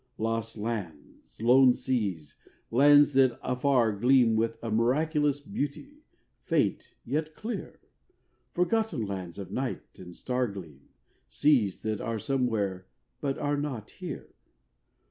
Lost 0.17 0.57
lands, 0.57 1.39
lone 1.39 1.75
seas, 1.75 2.35
lands 2.71 3.13
that 3.13 3.37
afar 3.43 3.91
gleam 3.95 4.35
With 4.35 4.57
a 4.63 4.71
miraculous 4.71 5.39
beauty, 5.39 5.99
faint 6.41 6.95
yet 7.05 7.35
clear, 7.35 7.79
Forgotten 8.51 9.05
lands 9.05 9.37
of 9.37 9.51
night 9.51 9.99
and 9.99 10.17
star 10.17 10.47
gleam, 10.47 10.89
Seas 11.29 11.83
that 11.83 12.01
are 12.01 12.17
somewhere 12.17 12.87
but 13.19 13.35
that 13.35 13.43
are 13.43 13.57
not 13.57 13.91
here. 13.91 14.33